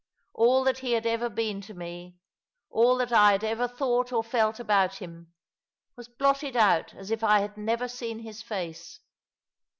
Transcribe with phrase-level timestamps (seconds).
[0.33, 2.17] All that he had ever been to me—
[2.71, 5.31] all that I had ever thought or felt about him—
[5.95, 9.01] was blotted out as if I had never seen his face.